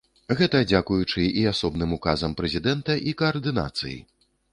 [0.37, 3.95] Гэта дзякуючы і асобным указам прэзідэнта, і каардынацыі.